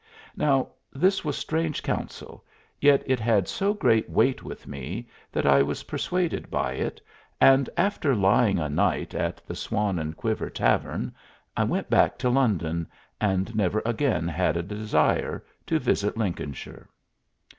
[0.35, 2.43] Now this was strange counsel,
[2.79, 6.99] yet it had so great weight with me that I was persuaded by it,
[7.39, 11.13] and after lying a night at the Swan and Quiver Tavern
[11.55, 12.87] I went back to London,
[13.21, 16.89] and never again had a desire to visit Lincolnshire.